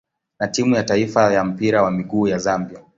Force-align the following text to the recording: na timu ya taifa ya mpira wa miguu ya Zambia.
na 0.39 0.47
timu 0.47 0.75
ya 0.75 0.83
taifa 0.83 1.33
ya 1.33 1.43
mpira 1.45 1.83
wa 1.83 1.91
miguu 1.91 2.27
ya 2.27 2.37
Zambia. 2.37 2.79